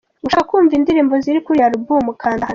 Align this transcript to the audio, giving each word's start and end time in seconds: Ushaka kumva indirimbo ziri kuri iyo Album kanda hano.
Ushaka 0.27 0.47
kumva 0.49 0.73
indirimbo 0.75 1.13
ziri 1.23 1.39
kuri 1.45 1.57
iyo 1.59 1.65
Album 1.67 2.05
kanda 2.21 2.43
hano. 2.43 2.49